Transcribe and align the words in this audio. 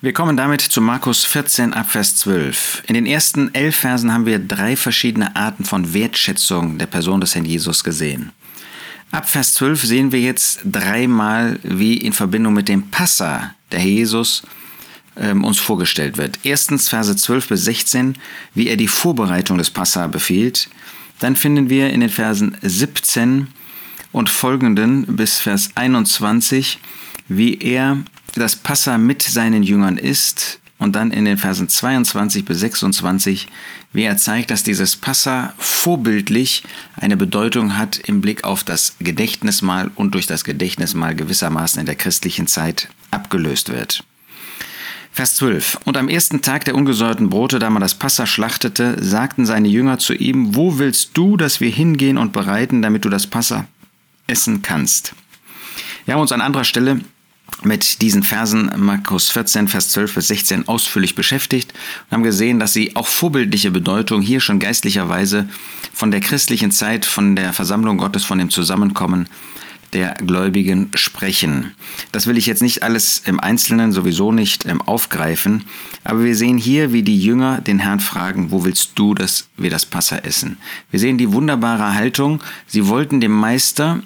Wir 0.00 0.12
kommen 0.12 0.36
damit 0.36 0.60
zu 0.60 0.80
Markus 0.80 1.24
14 1.24 1.72
ab 1.72 1.90
Vers 1.90 2.14
12. 2.18 2.84
In 2.86 2.94
den 2.94 3.04
ersten 3.04 3.52
elf 3.52 3.78
Versen 3.78 4.12
haben 4.12 4.26
wir 4.26 4.38
drei 4.38 4.76
verschiedene 4.76 5.34
Arten 5.34 5.64
von 5.64 5.92
Wertschätzung 5.92 6.78
der 6.78 6.86
Person 6.86 7.20
des 7.20 7.34
Herrn 7.34 7.44
Jesus 7.44 7.82
gesehen. 7.82 8.30
Ab 9.10 9.28
Vers 9.28 9.54
12 9.54 9.82
sehen 9.82 10.12
wir 10.12 10.20
jetzt 10.20 10.60
dreimal, 10.64 11.58
wie 11.64 11.96
in 11.96 12.12
Verbindung 12.12 12.54
mit 12.54 12.68
dem 12.68 12.92
Passa 12.92 13.56
der 13.72 13.80
Herr 13.80 13.88
Jesus 13.88 14.44
ähm, 15.16 15.42
uns 15.42 15.58
vorgestellt 15.58 16.16
wird. 16.16 16.38
Erstens 16.44 16.88
Verse 16.88 17.16
12 17.16 17.48
bis 17.48 17.64
16, 17.64 18.14
wie 18.54 18.68
er 18.68 18.76
die 18.76 18.86
Vorbereitung 18.86 19.58
des 19.58 19.70
Passa 19.70 20.06
befiehlt. 20.06 20.70
Dann 21.18 21.34
finden 21.34 21.70
wir 21.70 21.90
in 21.90 22.02
den 22.02 22.10
Versen 22.10 22.56
17 22.62 23.48
und 24.12 24.30
folgenden 24.30 25.16
bis 25.16 25.40
Vers 25.40 25.70
21, 25.74 26.78
wie 27.26 27.58
er 27.58 27.98
das 28.38 28.56
Passa 28.56 28.98
mit 28.98 29.22
seinen 29.22 29.62
Jüngern 29.62 29.98
ist 29.98 30.60
und 30.78 30.94
dann 30.94 31.10
in 31.10 31.24
den 31.24 31.38
Versen 31.38 31.68
22 31.68 32.44
bis 32.44 32.60
26, 32.60 33.48
wie 33.92 34.04
er 34.04 34.16
zeigt, 34.16 34.50
dass 34.50 34.62
dieses 34.62 34.96
Passa 34.96 35.54
vorbildlich 35.58 36.62
eine 36.96 37.16
Bedeutung 37.16 37.76
hat 37.76 37.98
im 37.98 38.20
Blick 38.20 38.44
auf 38.44 38.64
das 38.64 38.96
Gedächtnismahl 39.00 39.90
und 39.94 40.14
durch 40.14 40.26
das 40.26 40.44
Gedächtnismahl 40.44 41.14
gewissermaßen 41.14 41.80
in 41.80 41.86
der 41.86 41.96
christlichen 41.96 42.46
Zeit 42.46 42.88
abgelöst 43.10 43.70
wird. 43.70 44.04
Vers 45.10 45.34
12. 45.36 45.80
Und 45.84 45.96
am 45.96 46.08
ersten 46.08 46.42
Tag 46.42 46.64
der 46.64 46.76
ungesäuerten 46.76 47.28
Brote, 47.28 47.58
da 47.58 47.70
man 47.70 47.82
das 47.82 47.94
Passa 47.94 48.24
schlachtete, 48.24 49.02
sagten 49.02 49.46
seine 49.46 49.66
Jünger 49.66 49.98
zu 49.98 50.14
ihm, 50.14 50.54
wo 50.54 50.78
willst 50.78 51.10
du, 51.14 51.36
dass 51.36 51.60
wir 51.60 51.70
hingehen 51.70 52.18
und 52.18 52.32
bereiten, 52.32 52.82
damit 52.82 53.04
du 53.04 53.08
das 53.08 53.26
Passa 53.26 53.66
essen 54.28 54.62
kannst? 54.62 55.14
Wir 56.04 56.14
haben 56.14 56.20
uns 56.20 56.30
an 56.30 56.40
anderer 56.40 56.64
Stelle 56.64 57.00
mit 57.62 58.02
diesen 58.02 58.22
Versen 58.22 58.70
Markus 58.76 59.30
14, 59.30 59.68
Vers 59.68 59.90
12 59.90 60.14
bis 60.14 60.28
16 60.28 60.68
ausführlich 60.68 61.14
beschäftigt 61.14 61.72
und 62.04 62.12
haben 62.12 62.22
gesehen, 62.22 62.60
dass 62.60 62.72
sie 62.72 62.94
auch 62.94 63.08
vorbildliche 63.08 63.70
Bedeutung 63.70 64.22
hier 64.22 64.40
schon 64.40 64.58
geistlicherweise 64.58 65.48
von 65.92 66.10
der 66.10 66.20
christlichen 66.20 66.70
Zeit, 66.70 67.04
von 67.04 67.36
der 67.36 67.52
Versammlung 67.52 67.98
Gottes, 67.98 68.24
von 68.24 68.38
dem 68.38 68.50
Zusammenkommen 68.50 69.28
der 69.92 70.14
Gläubigen 70.14 70.90
sprechen. 70.94 71.74
Das 72.12 72.26
will 72.26 72.36
ich 72.36 72.46
jetzt 72.46 72.62
nicht 72.62 72.82
alles 72.82 73.22
im 73.24 73.40
Einzelnen 73.40 73.92
sowieso 73.92 74.32
nicht 74.32 74.66
ähm, 74.66 74.82
aufgreifen, 74.82 75.64
aber 76.04 76.24
wir 76.24 76.36
sehen 76.36 76.58
hier, 76.58 76.92
wie 76.92 77.02
die 77.02 77.20
Jünger 77.20 77.60
den 77.60 77.78
Herrn 77.78 78.00
fragen, 78.00 78.50
wo 78.50 78.64
willst 78.64 78.92
du, 78.96 79.14
dass 79.14 79.48
wir 79.56 79.70
das 79.70 79.86
Passa 79.86 80.18
essen? 80.18 80.58
Wir 80.90 81.00
sehen 81.00 81.18
die 81.18 81.32
wunderbare 81.32 81.94
Haltung, 81.94 82.40
sie 82.66 82.86
wollten 82.86 83.20
dem 83.20 83.32
Meister 83.32 84.02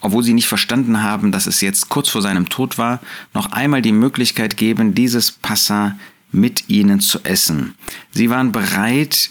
obwohl 0.00 0.22
sie 0.22 0.34
nicht 0.34 0.48
verstanden 0.48 1.02
haben, 1.02 1.32
dass 1.32 1.46
es 1.46 1.60
jetzt 1.60 1.88
kurz 1.88 2.08
vor 2.08 2.22
seinem 2.22 2.48
Tod 2.48 2.78
war, 2.78 3.00
noch 3.34 3.52
einmal 3.52 3.82
die 3.82 3.92
Möglichkeit 3.92 4.56
geben, 4.56 4.94
dieses 4.94 5.32
Passa 5.32 5.96
mit 6.32 6.68
ihnen 6.68 7.00
zu 7.00 7.20
essen. 7.24 7.74
Sie 8.12 8.30
waren 8.30 8.52
bereit, 8.52 9.30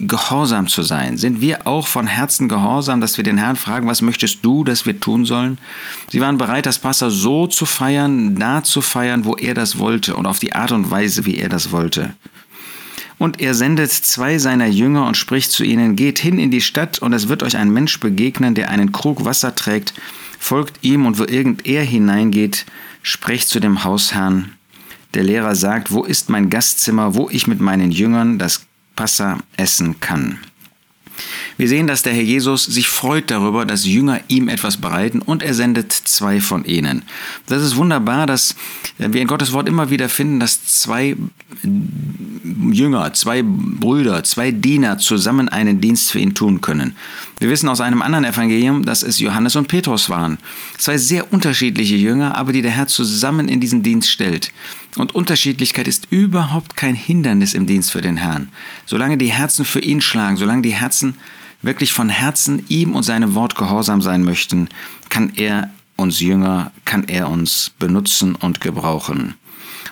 gehorsam 0.00 0.66
zu 0.66 0.82
sein. 0.82 1.16
Sind 1.16 1.40
wir 1.40 1.66
auch 1.66 1.86
von 1.86 2.06
Herzen 2.06 2.48
gehorsam, 2.48 3.00
dass 3.00 3.16
wir 3.16 3.24
den 3.24 3.38
Herrn 3.38 3.56
fragen, 3.56 3.86
was 3.86 4.02
möchtest 4.02 4.44
du, 4.44 4.64
dass 4.64 4.86
wir 4.86 4.98
tun 4.98 5.24
sollen? 5.24 5.58
Sie 6.10 6.20
waren 6.20 6.36
bereit, 6.36 6.66
das 6.66 6.78
Passa 6.78 7.10
so 7.10 7.46
zu 7.46 7.64
feiern, 7.64 8.36
da 8.36 8.62
zu 8.62 8.80
feiern, 8.80 9.24
wo 9.24 9.36
er 9.36 9.54
das 9.54 9.78
wollte 9.78 10.16
und 10.16 10.26
auf 10.26 10.40
die 10.40 10.52
Art 10.52 10.72
und 10.72 10.90
Weise, 10.90 11.26
wie 11.26 11.36
er 11.36 11.48
das 11.48 11.70
wollte. 11.70 12.14
Und 13.18 13.40
er 13.40 13.54
sendet 13.54 13.92
zwei 13.92 14.38
seiner 14.38 14.66
Jünger 14.66 15.06
und 15.06 15.16
spricht 15.16 15.52
zu 15.52 15.64
ihnen, 15.64 15.96
geht 15.96 16.18
hin 16.18 16.38
in 16.38 16.50
die 16.50 16.60
Stadt 16.60 16.98
und 16.98 17.12
es 17.12 17.28
wird 17.28 17.42
euch 17.42 17.56
ein 17.56 17.70
Mensch 17.70 18.00
begegnen, 18.00 18.54
der 18.54 18.70
einen 18.70 18.92
Krug 18.92 19.24
Wasser 19.24 19.54
trägt, 19.54 19.94
folgt 20.38 20.82
ihm 20.82 21.06
und 21.06 21.18
wo 21.18 21.24
irgend 21.24 21.66
er 21.66 21.84
hineingeht, 21.84 22.66
sprecht 23.02 23.48
zu 23.48 23.60
dem 23.60 23.84
Hausherrn. 23.84 24.52
Der 25.14 25.22
Lehrer 25.22 25.54
sagt, 25.54 25.92
wo 25.92 26.02
ist 26.02 26.28
mein 26.28 26.50
Gastzimmer, 26.50 27.14
wo 27.14 27.28
ich 27.30 27.46
mit 27.46 27.60
meinen 27.60 27.92
Jüngern 27.92 28.38
das 28.38 28.66
Passa 28.96 29.38
essen 29.56 30.00
kann. 30.00 30.38
Wir 31.56 31.68
sehen, 31.68 31.86
dass 31.86 32.02
der 32.02 32.12
Herr 32.12 32.22
Jesus 32.22 32.64
sich 32.64 32.88
freut 32.88 33.30
darüber, 33.30 33.64
dass 33.64 33.86
Jünger 33.86 34.20
ihm 34.28 34.48
etwas 34.48 34.76
bereiten 34.76 35.20
und 35.20 35.42
er 35.42 35.54
sendet 35.54 35.92
zwei 35.92 36.40
von 36.40 36.64
ihnen. 36.64 37.02
Das 37.46 37.62
ist 37.62 37.76
wunderbar, 37.76 38.26
dass 38.26 38.56
wir 38.98 39.20
in 39.20 39.28
Gottes 39.28 39.52
Wort 39.52 39.68
immer 39.68 39.90
wieder 39.90 40.08
finden, 40.08 40.40
dass 40.40 40.64
zwei 40.66 41.16
Jünger, 41.62 43.12
zwei 43.14 43.42
Brüder, 43.44 44.24
zwei 44.24 44.50
Diener 44.50 44.98
zusammen 44.98 45.48
einen 45.48 45.80
Dienst 45.80 46.10
für 46.10 46.18
ihn 46.18 46.34
tun 46.34 46.60
können. 46.60 46.96
Wir 47.38 47.50
wissen 47.50 47.68
aus 47.68 47.80
einem 47.80 48.02
anderen 48.02 48.24
Evangelium, 48.24 48.84
dass 48.84 49.02
es 49.02 49.18
Johannes 49.18 49.56
und 49.56 49.68
Petrus 49.68 50.10
waren. 50.10 50.38
Zwei 50.78 50.98
sehr 50.98 51.32
unterschiedliche 51.32 51.96
Jünger, 51.96 52.36
aber 52.36 52.52
die 52.52 52.62
der 52.62 52.70
Herr 52.70 52.86
zusammen 52.86 53.48
in 53.48 53.60
diesen 53.60 53.82
Dienst 53.82 54.10
stellt. 54.10 54.52
Und 54.96 55.14
Unterschiedlichkeit 55.14 55.88
ist 55.88 56.06
überhaupt 56.10 56.76
kein 56.76 56.94
Hindernis 56.94 57.54
im 57.54 57.66
Dienst 57.66 57.90
für 57.90 58.00
den 58.00 58.16
Herrn. 58.16 58.48
Solange 58.86 59.18
die 59.18 59.32
Herzen 59.32 59.64
für 59.64 59.80
ihn 59.80 60.00
schlagen, 60.00 60.36
solange 60.36 60.62
die 60.62 60.74
Herzen 60.74 61.16
wirklich 61.64 61.92
von 61.92 62.08
Herzen 62.08 62.64
ihm 62.68 62.94
und 62.94 63.02
seinem 63.02 63.34
Wort 63.34 63.54
gehorsam 63.54 64.02
sein 64.02 64.24
möchten, 64.24 64.68
kann 65.08 65.32
er 65.36 65.70
uns 65.96 66.20
Jünger, 66.20 66.72
kann 66.84 67.04
er 67.04 67.28
uns 67.28 67.72
benutzen 67.78 68.34
und 68.34 68.60
gebrauchen. 68.60 69.34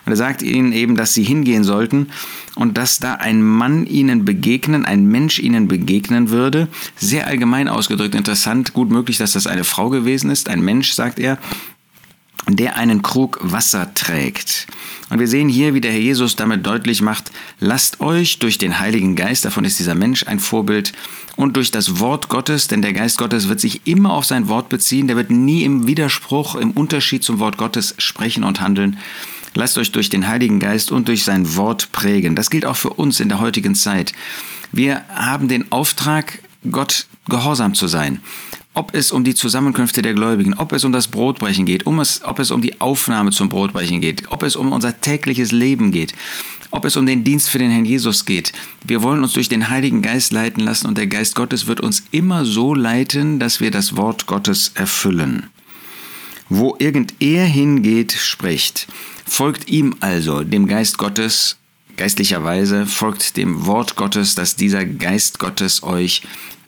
Und 0.04 0.12
er 0.12 0.16
sagt 0.16 0.42
ihnen 0.42 0.72
eben, 0.72 0.96
dass 0.96 1.14
sie 1.14 1.22
hingehen 1.22 1.62
sollten 1.62 2.08
und 2.56 2.76
dass 2.76 2.98
da 2.98 3.14
ein 3.14 3.42
Mann 3.42 3.86
ihnen 3.86 4.24
begegnen, 4.24 4.84
ein 4.84 5.06
Mensch 5.06 5.38
ihnen 5.38 5.68
begegnen 5.68 6.30
würde. 6.30 6.68
Sehr 6.96 7.28
allgemein 7.28 7.68
ausgedrückt, 7.68 8.16
interessant, 8.16 8.72
gut 8.72 8.90
möglich, 8.90 9.18
dass 9.18 9.32
das 9.32 9.46
eine 9.46 9.64
Frau 9.64 9.90
gewesen 9.90 10.30
ist. 10.30 10.48
Ein 10.48 10.62
Mensch, 10.62 10.92
sagt 10.92 11.20
er, 11.20 11.38
der 12.48 12.76
einen 12.76 13.03
Krug 13.03 13.38
Wasser 13.41 13.94
trägt. 13.94 14.66
Und 15.10 15.19
wir 15.20 15.28
sehen 15.28 15.48
hier, 15.48 15.75
wie 15.75 15.80
der 15.80 15.92
Herr 15.92 16.00
Jesus 16.00 16.36
damit 16.36 16.66
deutlich 16.66 17.03
macht, 17.03 17.30
lasst 17.60 18.00
euch 18.00 18.38
durch 18.38 18.58
den 18.58 18.80
Heiligen 18.80 19.14
Geist, 19.14 19.44
davon 19.44 19.64
ist 19.64 19.78
dieser 19.78 19.94
Mensch 19.94 20.26
ein 20.26 20.41
Vorbild, 20.41 20.92
und 21.36 21.56
durch 21.56 21.70
das 21.70 21.98
Wort 21.98 22.28
Gottes, 22.28 22.69
denn 22.69 22.82
der 22.82 22.92
Geist 22.92 23.19
Gottes 23.19 23.48
wird 23.48 23.60
sich 23.60 23.86
immer 23.86 24.12
auf 24.12 24.25
sein 24.25 24.48
Wort 24.48 24.69
beziehen, 24.69 25.06
der 25.06 25.16
wird 25.16 25.31
nie 25.31 25.64
im 25.64 25.86
Widerspruch, 25.86 26.56
im 26.56 26.72
Unterschied 26.72 27.25
zum 27.25 27.38
Wort 27.38 27.56
Gottes 27.56 27.94
sprechen 27.98 28.44
und 28.44 28.60
handeln. 28.60 28.98
Lasst 29.54 29.78
euch 29.78 29.92
durch 29.92 30.08
den 30.08 30.28
Heiligen 30.28 30.60
Geist 30.60 30.92
und 30.92 31.08
durch 31.08 31.25
sein 31.25 31.56
Wort 31.56 31.92
prägen. 31.92 32.36
Das 32.36 32.50
gilt 32.50 32.64
auch 32.64 32.76
für 32.76 32.91
uns 32.91 33.20
in 33.20 33.28
der 33.28 33.41
heutigen 33.41 33.75
Zeit. 33.75 34.12
Wir 34.72 35.04
haben 35.14 35.48
den 35.48 35.70
Auftrag, 35.72 36.38
Gott 36.70 37.06
gehorsam 37.28 37.75
zu 37.75 37.86
sein 37.86 38.20
ob 38.74 38.94
es 38.94 39.12
um 39.12 39.24
die 39.24 39.34
Zusammenkünfte 39.34 40.00
der 40.00 40.14
Gläubigen, 40.14 40.54
ob 40.54 40.72
es 40.72 40.84
um 40.84 40.92
das 40.92 41.08
Brotbrechen 41.08 41.66
geht, 41.66 41.86
um 41.86 42.00
es, 42.00 42.22
ob 42.24 42.38
es 42.38 42.50
um 42.50 42.62
die 42.62 42.80
Aufnahme 42.80 43.30
zum 43.30 43.48
Brotbrechen 43.48 44.00
geht, 44.00 44.30
ob 44.30 44.42
es 44.42 44.56
um 44.56 44.72
unser 44.72 45.00
tägliches 45.00 45.52
Leben 45.52 45.92
geht, 45.92 46.14
ob 46.70 46.86
es 46.86 46.96
um 46.96 47.04
den 47.04 47.22
Dienst 47.22 47.50
für 47.50 47.58
den 47.58 47.70
Herrn 47.70 47.84
Jesus 47.84 48.24
geht. 48.24 48.52
Wir 48.84 49.02
wollen 49.02 49.22
uns 49.22 49.34
durch 49.34 49.50
den 49.50 49.68
Heiligen 49.68 50.00
Geist 50.00 50.32
leiten 50.32 50.64
lassen 50.64 50.86
und 50.86 50.96
der 50.96 51.06
Geist 51.06 51.34
Gottes 51.34 51.66
wird 51.66 51.80
uns 51.80 52.04
immer 52.12 52.46
so 52.46 52.74
leiten, 52.74 53.38
dass 53.38 53.60
wir 53.60 53.70
das 53.70 53.96
Wort 53.96 54.26
Gottes 54.26 54.72
erfüllen. 54.74 55.50
Wo 56.48 56.76
irgend 56.78 57.14
er 57.20 57.44
hingeht, 57.44 58.12
spricht. 58.12 58.88
Folgt 59.26 59.68
ihm 59.68 59.96
also, 60.00 60.44
dem 60.44 60.66
Geist 60.66 60.98
Gottes, 60.98 61.56
geistlicherweise, 61.96 62.86
folgt 62.86 63.36
dem 63.36 63.66
Wort 63.66 63.96
Gottes, 63.96 64.34
dass 64.34 64.56
dieser 64.56 64.84
Geist 64.84 65.38
Gottes 65.38 65.82
euch 65.82 66.22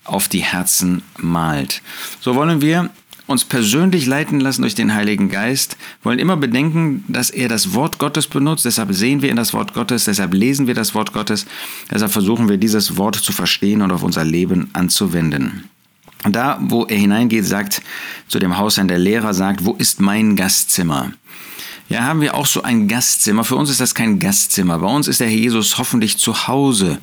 auf 0.05 0.29
die 0.29 0.45
Herzen 0.45 1.03
malt. 1.19 1.83
So 2.21 2.35
wollen 2.35 2.61
wir 2.61 2.91
uns 3.27 3.45
persönlich 3.45 4.07
leiten 4.07 4.41
lassen 4.41 4.63
durch 4.63 4.75
den 4.75 4.95
Heiligen 4.95 5.31
Geist, 5.31 5.77
wollen 6.03 6.19
immer 6.19 6.37
bedenken, 6.37 7.05
dass 7.09 7.31
er 7.31 7.49
das 7.49 7.73
Wort 7.75 7.99
Gottes 7.99 8.27
benutzt, 8.27 8.67
deshalb 8.67 8.93
sehen 8.93 9.23
wir 9.23 9.31
in 9.31 9.37
das 9.37 9.55
Wort 9.55 9.73
Gottes, 9.73 10.05
deshalb 10.05 10.35
lesen 10.35 10.67
wir 10.67 10.75
das 10.75 10.95
Wort 10.95 11.13
Gottes, 11.13 11.47
deshalb 11.91 12.13
versuchen 12.13 12.49
wir 12.49 12.59
dieses 12.59 12.99
Wort 12.99 13.17
zu 13.17 13.33
verstehen 13.33 13.81
und 13.81 13.93
auf 13.93 14.03
unser 14.03 14.25
Leben 14.25 14.69
anzuwenden. 14.75 15.71
Und 16.25 16.37
da, 16.37 16.59
wo 16.61 16.85
er 16.85 16.99
hineingeht, 16.99 17.45
sagt 17.45 17.83
zu 18.29 18.39
dem 18.39 18.57
Hausherrn 18.57 18.89
der 18.89 18.99
Lehrer, 18.99 19.35
sagt, 19.35 19.65
wo 19.65 19.73
ist 19.75 20.01
mein 20.01 20.37
Gastzimmer? 20.37 21.13
Ja, 21.91 22.05
haben 22.05 22.23
wir 22.23 22.35
auch 22.35 22.47
so 22.47 22.63
ein 22.63 22.89
Gastzimmer. 22.89 23.45
Für 23.45 23.57
uns 23.57 23.69
ist 23.69 23.81
das 23.81 23.95
kein 23.95 24.19
Gastzimmer. 24.19 24.79
Bei 24.79 24.87
uns 24.87 25.07
ist 25.07 25.21
der 25.21 25.29
Jesus 25.29 25.77
hoffentlich 25.77 26.17
zu 26.17 26.49
Hause. 26.49 26.99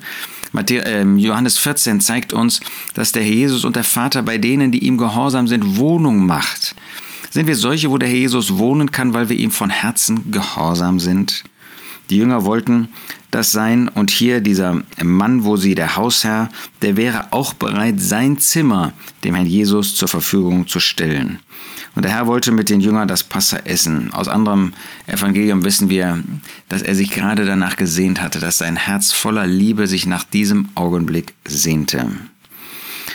Ähm, 0.54 1.18
Johannes 1.18 1.58
14 1.58 2.00
zeigt 2.00 2.32
uns, 2.32 2.60
dass 2.94 3.12
der 3.12 3.22
Herr 3.22 3.32
Jesus 3.32 3.64
und 3.64 3.76
der 3.76 3.84
Vater 3.84 4.22
bei 4.22 4.38
denen, 4.38 4.72
die 4.72 4.84
ihm 4.84 4.98
gehorsam 4.98 5.48
sind, 5.48 5.76
Wohnung 5.76 6.26
macht. 6.26 6.74
Sind 7.30 7.46
wir 7.46 7.56
solche, 7.56 7.90
wo 7.90 7.98
der 7.98 8.08
Herr 8.08 8.16
Jesus 8.16 8.58
wohnen 8.58 8.90
kann, 8.90 9.14
weil 9.14 9.28
wir 9.28 9.36
ihm 9.36 9.50
von 9.50 9.70
Herzen 9.70 10.30
gehorsam 10.30 11.00
sind? 11.00 11.44
Die 12.10 12.18
Jünger 12.18 12.44
wollten 12.44 12.88
das 13.32 13.50
sein 13.50 13.88
und 13.88 14.10
hier 14.10 14.40
dieser 14.40 14.82
Mann, 15.02 15.44
wo 15.44 15.56
sie 15.56 15.74
der 15.74 15.96
Hausherr, 15.96 16.50
der 16.82 16.96
wäre 16.96 17.32
auch 17.32 17.54
bereit, 17.54 18.00
sein 18.00 18.38
Zimmer 18.38 18.92
dem 19.24 19.34
Herrn 19.34 19.46
Jesus 19.46 19.96
zur 19.96 20.08
Verfügung 20.08 20.68
zu 20.68 20.78
stellen. 20.78 21.40
Und 21.94 22.04
der 22.04 22.12
Herr 22.12 22.26
wollte 22.26 22.52
mit 22.52 22.68
den 22.68 22.80
Jüngern 22.80 23.08
das 23.08 23.24
Passa 23.24 23.58
essen. 23.64 24.12
Aus 24.12 24.28
anderem 24.28 24.72
Evangelium 25.06 25.64
wissen 25.64 25.88
wir, 25.88 26.22
dass 26.68 26.82
er 26.82 26.94
sich 26.94 27.10
gerade 27.10 27.44
danach 27.44 27.76
gesehnt 27.76 28.20
hatte, 28.20 28.38
dass 28.38 28.58
sein 28.58 28.76
Herz 28.76 29.12
voller 29.12 29.46
Liebe 29.46 29.86
sich 29.86 30.06
nach 30.06 30.24
diesem 30.24 30.68
Augenblick 30.74 31.34
sehnte. 31.44 32.06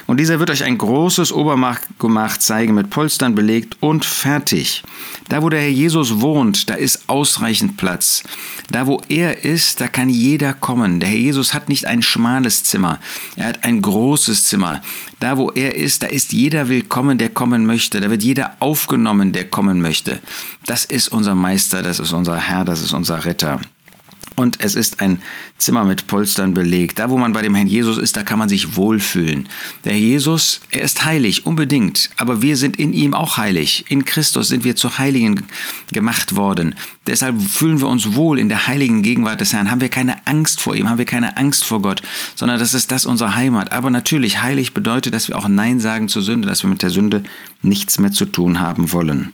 Und 0.07 0.21
dieser 0.21 0.39
wird 0.39 0.49
euch 0.49 0.63
ein 0.63 0.77
großes 0.77 1.33
Obergemach 1.33 2.37
zeigen, 2.39 2.73
mit 2.73 2.89
Polstern 2.89 3.35
belegt 3.35 3.77
und 3.81 4.05
fertig. 4.05 4.83
Da, 5.27 5.43
wo 5.43 5.49
der 5.49 5.59
Herr 5.59 5.69
Jesus 5.69 6.21
wohnt, 6.21 6.69
da 6.69 6.75
ist 6.75 7.09
ausreichend 7.09 7.75
Platz. 7.75 8.23
Da, 8.71 8.87
wo 8.87 9.01
er 9.09 9.43
ist, 9.43 9.81
da 9.81 9.87
kann 9.89 10.09
jeder 10.09 10.53
kommen. 10.53 11.01
Der 11.01 11.09
Herr 11.09 11.17
Jesus 11.17 11.53
hat 11.53 11.67
nicht 11.67 11.85
ein 11.85 12.01
schmales 12.01 12.63
Zimmer, 12.63 12.99
er 13.35 13.47
hat 13.47 13.65
ein 13.65 13.81
großes 13.81 14.45
Zimmer. 14.45 14.81
Da, 15.19 15.37
wo 15.37 15.51
er 15.51 15.75
ist, 15.75 16.03
da 16.03 16.07
ist 16.07 16.31
jeder 16.31 16.69
willkommen, 16.69 17.17
der 17.17 17.29
kommen 17.29 17.65
möchte. 17.65 17.99
Da 17.99 18.09
wird 18.09 18.23
jeder 18.23 18.55
aufgenommen, 18.59 19.33
der 19.33 19.49
kommen 19.49 19.81
möchte. 19.81 20.19
Das 20.65 20.85
ist 20.85 21.09
unser 21.09 21.35
Meister, 21.35 21.81
das 21.81 21.99
ist 21.99 22.13
unser 22.13 22.37
Herr, 22.37 22.63
das 22.63 22.81
ist 22.81 22.93
unser 22.93 23.25
Retter. 23.25 23.59
Und 24.39 24.61
es 24.61 24.75
ist 24.75 25.01
ein 25.01 25.19
Zimmer 25.57 25.83
mit 25.83 26.05
Polstern 26.05 26.53
belegt. 26.53 26.99
Da, 26.99 27.09
wo 27.09 27.17
man 27.17 27.33
bei 27.33 27.41
dem 27.41 27.55
Herrn 27.55 27.65
Jesus 27.65 27.97
ist, 27.97 28.15
da 28.17 28.21
kann 28.21 28.37
man 28.37 28.47
sich 28.47 28.75
wohlfühlen. 28.75 29.49
Der 29.83 29.93
Herr 29.93 29.99
Jesus, 29.99 30.61
er 30.69 30.83
ist 30.83 31.03
heilig, 31.03 31.47
unbedingt. 31.47 32.11
Aber 32.17 32.39
wir 32.43 32.55
sind 32.55 32.77
in 32.77 32.93
ihm 32.93 33.15
auch 33.15 33.37
heilig. 33.37 33.85
In 33.89 34.05
Christus 34.05 34.49
sind 34.49 34.63
wir 34.63 34.75
zu 34.75 34.99
Heiligen 34.99 35.43
gemacht 35.91 36.35
worden. 36.35 36.75
Deshalb 37.07 37.41
fühlen 37.41 37.81
wir 37.81 37.87
uns 37.87 38.13
wohl 38.13 38.37
in 38.37 38.47
der 38.47 38.67
heiligen 38.67 39.01
Gegenwart 39.01 39.41
des 39.41 39.53
Herrn. 39.53 39.71
Haben 39.71 39.81
wir 39.81 39.89
keine 39.89 40.27
Angst 40.27 40.61
vor 40.61 40.75
ihm, 40.75 40.87
haben 40.87 40.99
wir 40.99 41.05
keine 41.05 41.35
Angst 41.37 41.65
vor 41.65 41.81
Gott, 41.81 42.03
sondern 42.35 42.59
das 42.59 42.75
ist 42.75 42.91
das 42.91 43.07
unsere 43.07 43.33
Heimat. 43.33 43.71
Aber 43.71 43.89
natürlich, 43.89 44.43
heilig 44.43 44.75
bedeutet, 44.75 45.15
dass 45.15 45.29
wir 45.29 45.37
auch 45.39 45.47
Nein 45.47 45.79
sagen 45.79 46.09
zur 46.09 46.21
Sünde, 46.21 46.47
dass 46.47 46.63
wir 46.63 46.69
mit 46.69 46.83
der 46.83 46.91
Sünde 46.91 47.23
nichts 47.63 47.97
mehr 47.97 48.11
zu 48.11 48.25
tun 48.25 48.59
haben 48.59 48.91
wollen. 48.91 49.33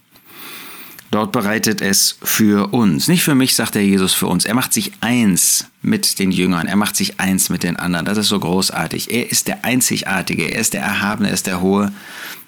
Dort 1.13 1.31
bereitet 1.31 1.79
es 1.79 2.17
für 2.23 2.73
uns. 2.73 3.07
Nicht 3.07 3.23
für 3.23 3.35
mich, 3.35 3.53
sagt 3.53 3.75
der 3.75 3.85
Jesus, 3.85 4.13
für 4.13 4.25
uns. 4.25 4.45
Er 4.45 4.55
macht 4.55 4.73
sich 4.73 4.93
eins 4.99 5.67
mit 5.83 6.17
den 6.17 6.31
Jüngern. 6.31 6.65
Er 6.65 6.75
macht 6.75 6.95
sich 6.95 7.19
eins 7.19 7.51
mit 7.51 7.61
den 7.61 7.75
anderen. 7.75 8.07
Das 8.07 8.17
ist 8.17 8.29
so 8.29 8.39
großartig. 8.39 9.11
Er 9.11 9.31
ist 9.31 9.47
der 9.47 9.63
Einzigartige. 9.63 10.51
Er 10.51 10.59
ist 10.59 10.73
der 10.73 10.81
Erhabene. 10.81 11.29
Er 11.29 11.35
ist 11.35 11.45
der 11.45 11.61
Hohe. 11.61 11.93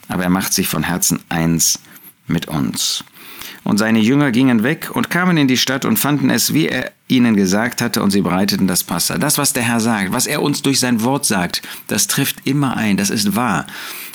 Aber 0.07 0.23
er 0.23 0.31
macht 0.31 0.51
sich 0.51 0.67
von 0.67 0.81
Herzen 0.81 1.19
eins 1.29 1.77
mit 2.25 2.47
uns. 2.47 3.03
Und 3.63 3.77
seine 3.77 3.99
Jünger 3.99 4.31
gingen 4.31 4.63
weg 4.63 4.89
und 4.91 5.11
kamen 5.11 5.37
in 5.37 5.47
die 5.47 5.57
Stadt 5.57 5.85
und 5.85 5.97
fanden 5.97 6.31
es, 6.31 6.55
wie 6.55 6.67
er 6.67 6.91
ihnen 7.07 7.35
gesagt 7.35 7.81
hatte, 7.81 8.01
und 8.01 8.11
sie 8.11 8.21
bereiteten 8.21 8.67
das 8.67 8.83
Passa. 8.83 9.17
Das, 9.17 9.37
was 9.37 9.53
der 9.53 9.63
Herr 9.63 9.79
sagt, 9.79 10.11
was 10.11 10.25
er 10.25 10.41
uns 10.41 10.61
durch 10.63 10.79
sein 10.79 11.03
Wort 11.03 11.25
sagt, 11.25 11.61
das 11.87 12.07
trifft 12.07 12.37
immer 12.45 12.77
ein, 12.77 12.97
das 12.97 13.09
ist 13.09 13.35
wahr. 13.35 13.67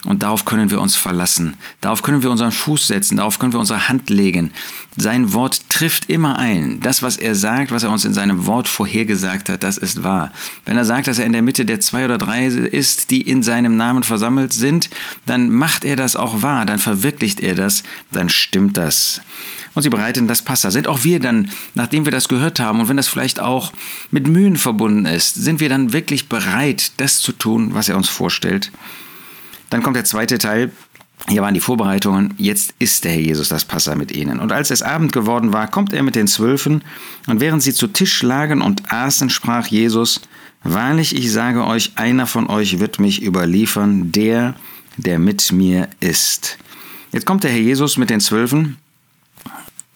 Und 0.04 0.22
darauf 0.22 0.46
können 0.46 0.70
wir 0.70 0.80
uns 0.80 0.96
verlassen. 0.96 1.56
Darauf 1.82 2.02
können 2.02 2.22
wir 2.22 2.30
unseren 2.30 2.52
Fuß 2.52 2.86
setzen, 2.86 3.18
darauf 3.18 3.38
können 3.38 3.52
wir 3.52 3.60
unsere 3.60 3.88
Hand 3.88 4.08
legen. 4.08 4.50
Sein 4.96 5.34
Wort 5.34 5.68
trifft 5.68 6.08
immer 6.08 6.38
ein. 6.38 6.80
Das, 6.80 7.02
was 7.02 7.18
er 7.18 7.34
sagt, 7.34 7.70
was 7.70 7.82
er 7.82 7.90
uns 7.90 8.06
in 8.06 8.14
seinem 8.14 8.46
Wort 8.46 8.66
vorhergesagt 8.66 9.50
hat, 9.50 9.62
das 9.62 9.76
ist 9.76 10.02
wahr. 10.02 10.32
Wenn 10.64 10.78
er 10.78 10.86
sagt, 10.86 11.06
dass 11.06 11.18
er 11.18 11.26
in 11.26 11.32
der 11.32 11.42
Mitte 11.42 11.66
der 11.66 11.80
zwei 11.80 12.06
oder 12.06 12.16
drei 12.16 12.46
ist, 12.46 13.10
die 13.10 13.20
in 13.20 13.42
seinem 13.42 13.76
Namen 13.76 14.02
versammelt 14.02 14.54
sind, 14.54 14.88
dann 15.26 15.50
macht 15.50 15.84
er 15.84 15.96
das 15.96 16.16
auch 16.16 16.40
wahr, 16.40 16.64
dann 16.64 16.78
verwirklicht 16.78 17.40
er 17.40 17.54
das, 17.54 17.82
dann 18.10 18.30
stimmt 18.30 18.78
das 18.78 19.20
und 19.74 19.82
sie 19.82 19.90
bereiten 19.90 20.26
das 20.26 20.42
Passa. 20.42 20.70
Sind 20.70 20.88
auch 20.88 21.04
wir 21.04 21.20
dann, 21.20 21.50
nachdem 21.74 22.04
wir 22.04 22.12
das 22.12 22.28
gehört 22.28 22.60
haben 22.60 22.80
und 22.80 22.88
wenn 22.88 22.96
das 22.96 23.08
vielleicht 23.08 23.40
auch 23.40 23.72
mit 24.10 24.26
Mühen 24.26 24.56
verbunden 24.56 25.06
ist, 25.06 25.34
sind 25.34 25.60
wir 25.60 25.68
dann 25.68 25.92
wirklich 25.92 26.28
bereit, 26.28 26.92
das 26.96 27.20
zu 27.20 27.32
tun, 27.32 27.74
was 27.74 27.88
er 27.88 27.96
uns 27.96 28.08
vorstellt? 28.08 28.72
Dann 29.70 29.82
kommt 29.82 29.96
der 29.96 30.04
zweite 30.04 30.38
Teil. 30.38 30.72
Hier 31.28 31.42
waren 31.42 31.54
die 31.54 31.60
Vorbereitungen. 31.60 32.34
Jetzt 32.38 32.74
ist 32.78 33.04
der 33.04 33.12
Herr 33.12 33.20
Jesus 33.20 33.48
das 33.48 33.64
Passa 33.64 33.94
mit 33.94 34.10
ihnen. 34.10 34.40
Und 34.40 34.52
als 34.52 34.70
es 34.70 34.82
Abend 34.82 35.12
geworden 35.12 35.52
war, 35.52 35.68
kommt 35.68 35.92
er 35.92 36.02
mit 36.02 36.16
den 36.16 36.26
Zwölfen. 36.26 36.82
Und 37.26 37.40
während 37.40 37.62
sie 37.62 37.74
zu 37.74 37.86
Tisch 37.86 38.22
lagen 38.22 38.62
und 38.62 38.90
aßen, 38.92 39.30
sprach 39.30 39.66
Jesus, 39.66 40.20
Wahrlich, 40.62 41.16
ich 41.16 41.32
sage 41.32 41.66
euch, 41.66 41.92
einer 41.94 42.26
von 42.26 42.48
euch 42.48 42.80
wird 42.80 42.98
mich 42.98 43.22
überliefern, 43.22 44.12
der, 44.12 44.54
der 44.98 45.18
mit 45.18 45.52
mir 45.52 45.88
ist. 46.00 46.58
Jetzt 47.12 47.24
kommt 47.24 47.44
der 47.44 47.50
Herr 47.50 47.60
Jesus 47.60 47.96
mit 47.96 48.10
den 48.10 48.20
Zwölfen 48.20 48.76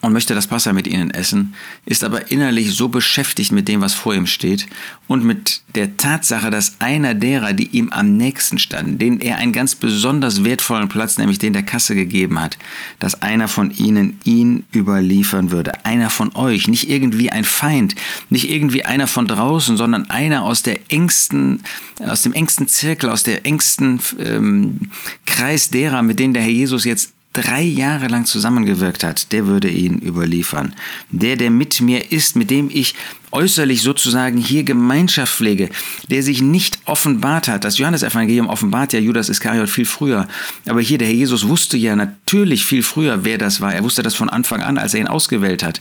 und 0.05 0.13
möchte 0.13 0.35
das 0.35 0.47
Passa 0.47 0.73
mit 0.73 0.87
ihnen 0.87 1.11
essen, 1.11 1.55
ist 1.87 2.05
aber 2.05 2.31
innerlich 2.31 2.75
so 2.75 2.89
beschäftigt 2.89 3.53
mit 3.53 3.69
dem, 3.69 3.81
was 3.81 3.95
vor 3.95 4.15
ihm 4.15 4.27
steht 4.27 4.67
und 5.09 5.25
mit 5.25 5.63
der 5.75 5.97
Tatsache, 5.97 6.51
dass 6.51 6.81
einer 6.81 7.15
derer, 7.15 7.55
die 7.55 7.69
ihm 7.69 7.91
am 7.91 8.17
nächsten 8.17 8.59
standen, 8.59 8.99
denen 8.99 9.21
er 9.21 9.39
einen 9.39 9.53
ganz 9.53 9.75
besonders 9.75 10.45
wertvollen 10.45 10.89
Platz, 10.89 11.17
nämlich 11.17 11.39
den 11.39 11.55
der 11.55 11.63
Kasse 11.63 11.95
gegeben 11.95 12.39
hat, 12.39 12.59
dass 12.99 13.23
einer 13.23 13.49
von 13.49 13.71
ihnen 13.71 14.21
ihn 14.25 14.65
überliefern 14.75 15.51
würde. 15.51 15.85
Einer 15.87 16.11
von 16.11 16.37
euch, 16.37 16.69
nicht 16.69 16.91
irgendwie 16.91 17.31
ein 17.31 17.45
Feind, 17.45 17.95
nicht 18.29 18.51
irgendwie 18.51 18.85
einer 18.85 19.07
von 19.07 19.27
draußen, 19.27 19.79
sondern 19.79 20.11
einer 20.11 20.43
aus 20.43 20.63
der 20.63 20.79
engsten, 20.93 21.63
aus 22.01 22.23
dem 22.23 22.35
engsten 22.35 22.69
Zirkel, 22.69 23.09
aus 23.09 23.23
der 23.23 23.47
engsten 23.47 24.01
ähm, 24.19 24.91
Kreis 25.25 25.71
derer, 25.71 26.03
mit 26.03 26.19
denen 26.19 26.35
der 26.35 26.43
Herr 26.43 26.51
Jesus 26.51 26.85
jetzt 26.85 27.15
drei 27.35 27.63
Jahre 27.63 28.07
lang 28.07 28.25
zusammengewirkt 28.25 29.05
hat, 29.05 29.33
der 29.33 29.47
würde 29.47 29.69
ihn 29.69 29.99
überliefern. 29.99 30.75
Der, 31.11 31.37
der 31.37 31.51
mit 31.51 31.81
mir 31.81 32.11
ist, 32.13 32.37
mit 32.37 32.51
dem 32.51 32.71
ich 32.73 32.95
äußerlich 33.33 33.83
sozusagen 33.83 34.39
hier 34.39 34.63
Gemeinschaft 34.63 35.35
pflege, 35.35 35.69
der 36.09 36.23
sich 36.23 36.41
nicht 36.41 36.79
offenbart 36.87 37.49
hat. 37.49 37.65
Das 37.65 37.77
Johannesevangelium 37.77 38.49
offenbart 38.49 38.93
ja 38.93 39.01
Judas 39.01 39.29
Iskariot 39.29 39.69
viel 39.69 39.85
früher. 39.85 40.29
Aber 40.67 40.81
hier 40.81 40.99
der 40.99 41.09
Herr 41.09 41.15
Jesus 41.15 41.47
wusste 41.49 41.77
ja 41.77 41.97
natürlich 41.97 42.65
viel 42.65 42.83
früher, 42.83 43.25
wer 43.25 43.37
das 43.37 43.61
war. 43.61 43.75
Er 43.75 43.83
wusste 43.83 44.03
das 44.03 44.15
von 44.15 44.31
Anfang 44.31 44.63
an, 44.63 44.79
als 44.79 44.95
er 44.95 45.01
ihn 45.01 45.09
ausgewählt 45.09 45.63
hat. 45.65 45.81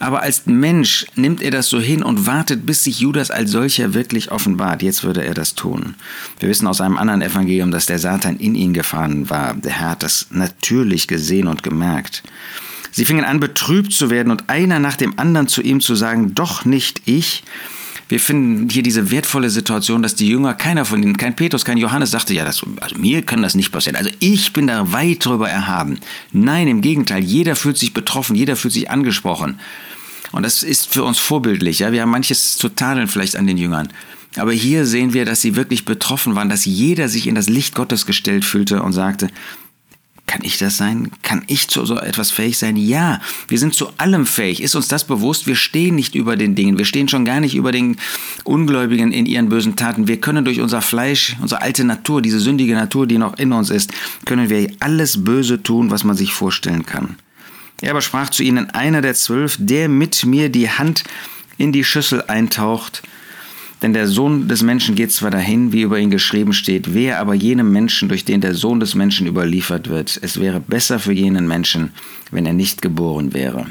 Aber 0.00 0.22
als 0.22 0.46
Mensch 0.46 1.06
nimmt 1.16 1.42
er 1.42 1.50
das 1.50 1.68
so 1.68 1.80
hin 1.80 2.02
und 2.02 2.26
wartet, 2.26 2.64
bis 2.64 2.84
sich 2.84 3.00
Judas 3.00 3.30
als 3.30 3.50
solcher 3.50 3.94
wirklich 3.94 4.30
offenbart. 4.30 4.82
Jetzt 4.82 5.02
würde 5.02 5.24
er 5.24 5.34
das 5.34 5.54
tun. 5.54 5.94
Wir 6.38 6.48
wissen 6.48 6.68
aus 6.68 6.80
einem 6.80 6.96
anderen 6.96 7.22
Evangelium, 7.22 7.70
dass 7.70 7.86
der 7.86 7.98
Satan 7.98 8.36
in 8.36 8.54
ihn 8.54 8.72
gefahren 8.72 9.28
war. 9.28 9.54
Der 9.54 9.72
Herr 9.72 9.90
hat 9.90 10.02
das 10.02 10.28
natürlich 10.30 11.08
gesehen 11.08 11.48
und 11.48 11.62
gemerkt. 11.62 12.22
Sie 12.90 13.04
fingen 13.04 13.24
an, 13.24 13.40
betrübt 13.40 13.92
zu 13.92 14.10
werden 14.10 14.30
und 14.30 14.48
einer 14.48 14.78
nach 14.78 14.96
dem 14.96 15.18
anderen 15.18 15.48
zu 15.48 15.62
ihm 15.62 15.80
zu 15.80 15.94
sagen, 15.94 16.34
doch 16.34 16.64
nicht 16.64 17.02
ich. 17.04 17.42
Wir 18.08 18.20
finden 18.20 18.70
hier 18.70 18.82
diese 18.82 19.10
wertvolle 19.10 19.50
Situation, 19.50 20.02
dass 20.02 20.14
die 20.14 20.28
Jünger, 20.28 20.54
keiner 20.54 20.86
von 20.86 21.02
ihnen, 21.02 21.18
kein 21.18 21.36
Petrus, 21.36 21.66
kein 21.66 21.76
Johannes, 21.76 22.10
sagte, 22.10 22.32
ja, 22.32 22.44
das, 22.44 22.62
also 22.80 22.96
mir 22.96 23.20
kann 23.20 23.42
das 23.42 23.54
nicht 23.54 23.70
passieren. 23.70 23.96
Also 23.96 24.10
ich 24.18 24.54
bin 24.54 24.66
da 24.66 24.92
weit 24.92 25.26
drüber 25.26 25.50
erhaben. 25.50 25.98
Nein, 26.32 26.68
im 26.68 26.80
Gegenteil, 26.80 27.22
jeder 27.22 27.54
fühlt 27.54 27.76
sich 27.76 27.92
betroffen, 27.92 28.34
jeder 28.34 28.56
fühlt 28.56 28.72
sich 28.72 28.90
angesprochen. 28.90 29.60
Und 30.32 30.42
das 30.42 30.62
ist 30.62 30.92
für 30.92 31.04
uns 31.04 31.18
vorbildlich. 31.18 31.80
Ja? 31.80 31.92
Wir 31.92 32.02
haben 32.02 32.10
manches 32.10 32.56
zu 32.56 32.68
tadeln 32.68 33.08
vielleicht 33.08 33.36
an 33.36 33.46
den 33.46 33.58
Jüngern. 33.58 33.88
Aber 34.36 34.52
hier 34.52 34.86
sehen 34.86 35.14
wir, 35.14 35.24
dass 35.24 35.40
sie 35.40 35.56
wirklich 35.56 35.84
betroffen 35.84 36.34
waren, 36.34 36.48
dass 36.48 36.64
jeder 36.64 37.08
sich 37.08 37.26
in 37.26 37.34
das 37.34 37.48
Licht 37.48 37.74
Gottes 37.74 38.06
gestellt 38.06 38.44
fühlte 38.44 38.82
und 38.82 38.92
sagte, 38.92 39.28
kann 40.28 40.42
ich 40.44 40.58
das 40.58 40.76
sein? 40.76 41.10
Kann 41.22 41.42
ich 41.46 41.68
zu 41.68 41.86
so 41.86 41.96
etwas 41.96 42.30
fähig 42.30 42.58
sein? 42.58 42.76
Ja, 42.76 43.20
wir 43.48 43.58
sind 43.58 43.74
zu 43.74 43.88
allem 43.96 44.26
fähig. 44.26 44.62
Ist 44.62 44.74
uns 44.74 44.86
das 44.86 45.04
bewusst? 45.04 45.46
Wir 45.46 45.56
stehen 45.56 45.94
nicht 45.94 46.14
über 46.14 46.36
den 46.36 46.54
Dingen. 46.54 46.76
Wir 46.76 46.84
stehen 46.84 47.08
schon 47.08 47.24
gar 47.24 47.40
nicht 47.40 47.54
über 47.54 47.72
den 47.72 47.96
Ungläubigen 48.44 49.10
in 49.10 49.24
ihren 49.24 49.48
bösen 49.48 49.74
Taten. 49.74 50.06
Wir 50.06 50.20
können 50.20 50.44
durch 50.44 50.60
unser 50.60 50.82
Fleisch, 50.82 51.34
unsere 51.40 51.62
alte 51.62 51.82
Natur, 51.82 52.20
diese 52.20 52.40
sündige 52.40 52.74
Natur, 52.74 53.06
die 53.06 53.16
noch 53.16 53.38
in 53.38 53.52
uns 53.52 53.70
ist, 53.70 53.90
können 54.26 54.50
wir 54.50 54.70
alles 54.80 55.24
Böse 55.24 55.62
tun, 55.62 55.90
was 55.90 56.04
man 56.04 56.14
sich 56.14 56.34
vorstellen 56.34 56.84
kann. 56.84 57.16
Er 57.80 57.90
aber 57.90 58.00
sprach 58.02 58.30
zu 58.30 58.42
ihnen, 58.42 58.70
einer 58.70 59.02
der 59.02 59.14
zwölf, 59.14 59.56
der 59.58 59.88
mit 59.88 60.24
mir 60.24 60.48
die 60.48 60.70
Hand 60.70 61.04
in 61.58 61.72
die 61.72 61.84
Schüssel 61.84 62.22
eintaucht, 62.22 63.02
denn 63.82 63.92
der 63.92 64.08
Sohn 64.08 64.48
des 64.48 64.62
Menschen 64.62 64.96
geht 64.96 65.12
zwar 65.12 65.30
dahin, 65.30 65.72
wie 65.72 65.82
über 65.82 65.98
ihn 65.98 66.10
geschrieben 66.10 66.52
steht, 66.52 66.94
wer 66.94 67.20
aber 67.20 67.34
jenem 67.34 67.70
Menschen, 67.70 68.08
durch 68.08 68.24
den 68.24 68.40
der 68.40 68.54
Sohn 68.54 68.80
des 68.80 68.96
Menschen 68.96 69.26
überliefert 69.26 69.88
wird, 69.88 70.18
es 70.20 70.40
wäre 70.40 70.58
besser 70.58 70.98
für 70.98 71.12
jenen 71.12 71.46
Menschen, 71.46 71.92
wenn 72.32 72.46
er 72.46 72.52
nicht 72.52 72.82
geboren 72.82 73.34
wäre. 73.34 73.66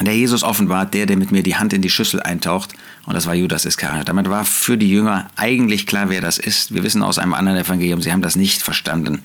Der 0.00 0.16
Jesus 0.16 0.44
offenbart 0.44 0.94
der, 0.94 1.06
der 1.06 1.16
mit 1.16 1.32
mir 1.32 1.42
die 1.42 1.56
Hand 1.56 1.72
in 1.72 1.82
die 1.82 1.90
Schüssel 1.90 2.20
eintaucht, 2.20 2.74
und 3.06 3.14
das 3.14 3.26
war 3.26 3.34
Judas 3.34 3.66
Iskariot. 3.66 4.08
Damit 4.08 4.30
war 4.30 4.44
für 4.44 4.78
die 4.78 4.90
Jünger 4.90 5.28
eigentlich 5.36 5.86
klar, 5.86 6.08
wer 6.08 6.22
das 6.22 6.38
ist. 6.38 6.72
Wir 6.72 6.82
wissen 6.82 7.02
aus 7.02 7.18
einem 7.18 7.34
anderen 7.34 7.58
Evangelium, 7.58 8.00
sie 8.00 8.10
haben 8.10 8.22
das 8.22 8.34
nicht 8.34 8.62
verstanden. 8.62 9.22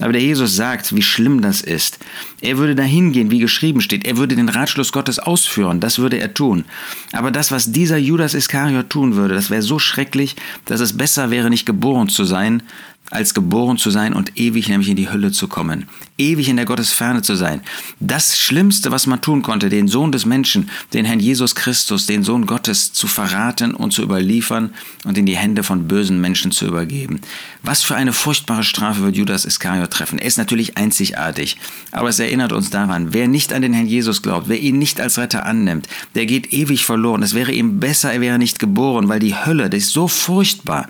Aber 0.00 0.12
der 0.12 0.22
Jesus 0.22 0.56
sagt, 0.56 0.94
wie 0.94 1.02
schlimm 1.02 1.42
das 1.42 1.60
ist. 1.60 1.98
Er 2.40 2.56
würde 2.56 2.74
dahin 2.74 3.12
gehen, 3.12 3.30
wie 3.30 3.38
geschrieben 3.38 3.80
steht. 3.80 4.06
Er 4.06 4.16
würde 4.16 4.36
den 4.36 4.48
Ratschluss 4.48 4.92
Gottes 4.92 5.18
ausführen. 5.18 5.80
Das 5.80 5.98
würde 5.98 6.18
er 6.18 6.32
tun. 6.32 6.64
Aber 7.12 7.30
das, 7.30 7.50
was 7.52 7.72
dieser 7.72 7.98
Judas 7.98 8.32
Iskariot 8.32 8.88
tun 8.88 9.16
würde, 9.16 9.34
das 9.34 9.50
wäre 9.50 9.62
so 9.62 9.78
schrecklich, 9.78 10.36
dass 10.64 10.80
es 10.80 10.96
besser 10.96 11.30
wäre, 11.30 11.50
nicht 11.50 11.66
geboren 11.66 12.08
zu 12.08 12.24
sein, 12.24 12.62
als 13.10 13.34
geboren 13.34 13.78
zu 13.78 13.90
sein 13.90 14.12
und 14.12 14.38
ewig 14.38 14.68
nämlich 14.68 14.88
in 14.88 14.96
die 14.96 15.10
Hölle 15.10 15.32
zu 15.32 15.48
kommen, 15.48 15.88
ewig 16.18 16.48
in 16.48 16.56
der 16.56 16.66
Gottesferne 16.66 17.22
zu 17.22 17.34
sein. 17.34 17.62
Das 18.00 18.38
Schlimmste, 18.38 18.90
was 18.90 19.06
man 19.06 19.20
tun 19.20 19.42
konnte, 19.42 19.68
den 19.68 19.88
Sohn 19.88 20.12
des 20.12 20.26
Menschen, 20.26 20.70
den 20.92 21.04
Herrn 21.04 21.20
Jesus 21.20 21.54
Christus, 21.54 22.06
den 22.06 22.22
Sohn 22.22 22.46
Gottes 22.46 22.92
zu 22.92 23.06
verraten 23.06 23.74
und 23.74 23.92
zu 23.92 24.02
überliefern 24.02 24.74
und 25.04 25.16
in 25.16 25.26
die 25.26 25.36
Hände 25.36 25.62
von 25.62 25.88
bösen 25.88 26.20
Menschen 26.20 26.52
zu 26.52 26.66
übergeben. 26.66 27.20
Was 27.62 27.82
für 27.82 27.96
eine 27.96 28.12
furchtbare 28.12 28.62
Strafe 28.62 29.02
wird 29.02 29.16
Judas 29.16 29.44
Iskariot 29.44 29.90
treffen. 29.90 30.18
Er 30.18 30.26
ist 30.26 30.38
natürlich 30.38 30.76
einzigartig, 30.76 31.56
aber 31.92 32.10
es 32.10 32.18
erinnert 32.18 32.52
uns 32.52 32.70
daran, 32.70 33.12
wer 33.12 33.28
nicht 33.28 33.52
an 33.52 33.62
den 33.62 33.72
Herrn 33.72 33.86
Jesus 33.86 34.22
glaubt, 34.22 34.48
wer 34.48 34.60
ihn 34.60 34.78
nicht 34.78 35.00
als 35.00 35.18
Retter 35.18 35.46
annimmt, 35.46 35.88
der 36.14 36.26
geht 36.26 36.52
ewig 36.52 36.84
verloren. 36.84 37.22
Es 37.22 37.34
wäre 37.34 37.52
ihm 37.52 37.80
besser, 37.80 38.12
er 38.12 38.20
wäre 38.20 38.38
nicht 38.38 38.58
geboren, 38.58 39.08
weil 39.08 39.20
die 39.20 39.34
Hölle, 39.34 39.70
das 39.70 39.84
ist 39.84 39.92
so 39.92 40.08
furchtbar. 40.08 40.86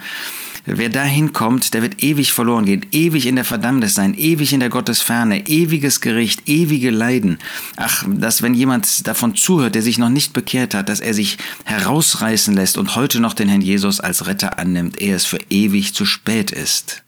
Wer 0.70 0.90
dahin 0.90 1.32
kommt, 1.32 1.72
der 1.72 1.80
wird 1.80 2.02
ewig 2.02 2.34
verloren 2.34 2.66
gehen, 2.66 2.84
ewig 2.92 3.24
in 3.24 3.36
der 3.36 3.46
Verdammnis 3.46 3.94
sein, 3.94 4.12
ewig 4.12 4.52
in 4.52 4.60
der 4.60 4.68
Gottesferne, 4.68 5.48
ewiges 5.48 6.02
Gericht, 6.02 6.46
ewige 6.46 6.90
Leiden. 6.90 7.38
Ach, 7.76 8.04
dass 8.06 8.42
wenn 8.42 8.52
jemand 8.52 9.06
davon 9.06 9.34
zuhört, 9.34 9.74
der 9.74 9.82
sich 9.82 9.96
noch 9.96 10.10
nicht 10.10 10.34
bekehrt 10.34 10.74
hat, 10.74 10.90
dass 10.90 11.00
er 11.00 11.14
sich 11.14 11.38
herausreißen 11.64 12.54
lässt 12.54 12.76
und 12.76 12.96
heute 12.96 13.18
noch 13.18 13.32
den 13.32 13.48
Herrn 13.48 13.62
Jesus 13.62 13.98
als 13.98 14.26
Retter 14.26 14.58
annimmt, 14.58 15.00
ehe 15.00 15.14
es 15.14 15.24
für 15.24 15.38
ewig 15.48 15.94
zu 15.94 16.04
spät 16.04 16.50
ist. 16.50 17.02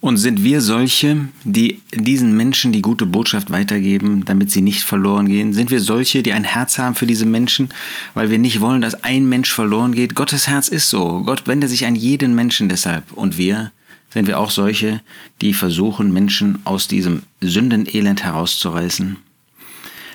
Und 0.00 0.16
sind 0.16 0.44
wir 0.44 0.60
solche, 0.60 1.28
die 1.42 1.80
diesen 1.92 2.36
Menschen 2.36 2.70
die 2.70 2.82
gute 2.82 3.04
Botschaft 3.04 3.50
weitergeben, 3.50 4.24
damit 4.24 4.50
sie 4.52 4.60
nicht 4.60 4.82
verloren 4.82 5.26
gehen? 5.26 5.52
Sind 5.52 5.72
wir 5.72 5.80
solche, 5.80 6.22
die 6.22 6.32
ein 6.32 6.44
Herz 6.44 6.78
haben 6.78 6.94
für 6.94 7.06
diese 7.06 7.26
Menschen, 7.26 7.70
weil 8.14 8.30
wir 8.30 8.38
nicht 8.38 8.60
wollen, 8.60 8.80
dass 8.80 9.02
ein 9.02 9.28
Mensch 9.28 9.52
verloren 9.52 9.92
geht? 9.92 10.14
Gottes 10.14 10.46
Herz 10.46 10.68
ist 10.68 10.88
so. 10.88 11.22
Gott 11.26 11.48
wendet 11.48 11.70
sich 11.70 11.84
an 11.84 11.96
jeden 11.96 12.36
Menschen 12.36 12.68
deshalb. 12.68 13.12
Und 13.12 13.38
wir 13.38 13.72
sind 14.10 14.26
wir 14.28 14.38
auch 14.38 14.50
solche, 14.50 15.00
die 15.40 15.52
versuchen, 15.52 16.12
Menschen 16.12 16.60
aus 16.64 16.88
diesem 16.88 17.22
Sündenelend 17.40 18.22
herauszureißen? 18.22 19.16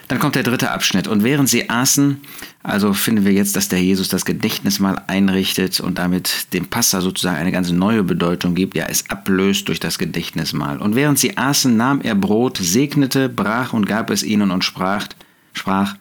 Dann 0.08 0.20
kommt 0.20 0.36
der 0.36 0.44
dritte 0.44 0.72
Abschnitt. 0.72 1.08
Und 1.08 1.24
während 1.24 1.50
sie 1.50 1.70
aßen, 1.70 2.22
also 2.62 2.94
finden 2.94 3.26
wir 3.26 3.32
jetzt, 3.32 3.56
dass 3.56 3.70
der 3.70 3.82
Jesus 3.82 4.10
das 4.10 4.26
Gedächtnis 4.26 4.80
mal 4.80 5.02
einrichtet 5.08 5.80
und 5.80 5.98
damit 5.98 6.54
dem 6.54 6.68
Passa 6.68 7.02
sozusagen 7.02 7.38
eine 7.38 7.52
ganz 7.52 7.72
neue 7.72 8.04
Bedeutung 8.04 8.54
gibt. 8.54 8.76
Ja, 8.76 8.86
es 8.90 9.10
ablöst 9.10 9.68
durch 9.70 9.80
das 9.80 9.98
Gedächtnismal. 9.98 10.80
Und 10.80 10.96
während 10.96 11.20
sie 11.20 11.38
aßen, 11.38 11.76
nahm 11.76 12.02
er 12.02 12.16
Brot, 12.16 12.58
segnete, 12.58 13.30
brach 13.30 13.74
und 13.74 13.86
gab 13.86 14.10
es 14.10 14.24
ihnen 14.24 14.52
und 14.52 14.64
sprach, 14.64 15.08
sprach, 15.54 15.96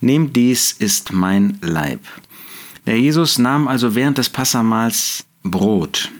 Nehmt 0.00 0.34
dies 0.34 0.72
ist 0.72 1.12
mein 1.12 1.58
Leib. 1.60 2.00
Der 2.86 2.98
Jesus 2.98 3.38
nahm 3.38 3.68
also 3.68 3.94
während 3.94 4.18
des 4.18 4.28
Passamals 4.28 5.24
Brot. 5.44 6.10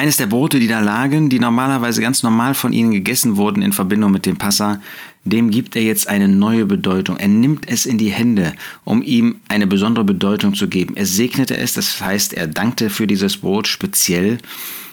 Eines 0.00 0.16
der 0.16 0.28
Brote, 0.28 0.58
die 0.58 0.66
da 0.66 0.80
lagen, 0.80 1.28
die 1.28 1.38
normalerweise 1.38 2.00
ganz 2.00 2.22
normal 2.22 2.54
von 2.54 2.72
ihnen 2.72 2.90
gegessen 2.90 3.36
wurden 3.36 3.60
in 3.60 3.74
Verbindung 3.74 4.10
mit 4.10 4.24
dem 4.24 4.38
Passa, 4.38 4.80
dem 5.24 5.50
gibt 5.50 5.76
er 5.76 5.82
jetzt 5.82 6.08
eine 6.08 6.26
neue 6.26 6.64
Bedeutung. 6.64 7.18
Er 7.18 7.28
nimmt 7.28 7.68
es 7.68 7.84
in 7.84 7.98
die 7.98 8.08
Hände, 8.08 8.54
um 8.84 9.02
ihm 9.02 9.40
eine 9.48 9.66
besondere 9.66 10.06
Bedeutung 10.06 10.54
zu 10.54 10.68
geben. 10.68 10.96
Er 10.96 11.04
segnete 11.04 11.54
es, 11.54 11.74
das 11.74 12.00
heißt, 12.00 12.32
er 12.32 12.46
dankte 12.46 12.88
für 12.88 13.06
dieses 13.06 13.36
Brot 13.36 13.68
speziell. 13.68 14.38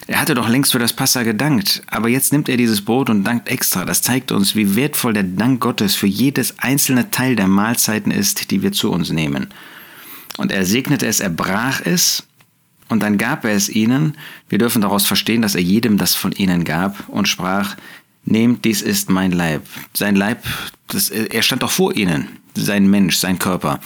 Er 0.08 0.20
hatte 0.20 0.34
doch 0.34 0.50
längst 0.50 0.72
für 0.72 0.78
das 0.78 0.92
Passa 0.92 1.22
gedankt, 1.22 1.82
aber 1.86 2.10
jetzt 2.10 2.30
nimmt 2.30 2.50
er 2.50 2.58
dieses 2.58 2.82
Brot 2.82 3.08
und 3.08 3.24
dankt 3.24 3.48
extra. 3.48 3.86
Das 3.86 4.02
zeigt 4.02 4.30
uns, 4.30 4.56
wie 4.56 4.76
wertvoll 4.76 5.14
der 5.14 5.22
Dank 5.22 5.62
Gottes 5.62 5.94
für 5.94 6.06
jedes 6.06 6.58
einzelne 6.58 7.10
Teil 7.10 7.34
der 7.34 7.48
Mahlzeiten 7.48 8.12
ist, 8.12 8.50
die 8.50 8.60
wir 8.60 8.72
zu 8.72 8.92
uns 8.92 9.10
nehmen. 9.10 9.46
Und 10.36 10.52
er 10.52 10.66
segnete 10.66 11.06
es, 11.06 11.20
er 11.20 11.30
brach 11.30 11.80
es 11.82 12.27
und 12.88 13.02
dann 13.02 13.18
gab 13.18 13.44
er 13.44 13.52
es 13.52 13.68
ihnen. 13.68 14.16
Wir 14.48 14.58
dürfen 14.58 14.82
daraus 14.82 15.06
verstehen, 15.06 15.42
dass 15.42 15.54
er 15.54 15.62
jedem 15.62 15.98
das 15.98 16.14
von 16.14 16.32
ihnen 16.32 16.64
gab 16.64 17.08
und 17.08 17.28
sprach, 17.28 17.76
Nehmt, 18.30 18.66
dies 18.66 18.82
ist 18.82 19.08
mein 19.08 19.32
Leib. 19.32 19.62
Sein 19.94 20.14
Leib, 20.14 20.44
das, 20.88 21.08
er 21.08 21.42
stand 21.42 21.62
doch 21.62 21.70
vor 21.70 21.96
ihnen, 21.96 22.28
sein 22.54 22.90
Mensch, 22.90 23.16
sein 23.16 23.38
Körper. 23.38 23.80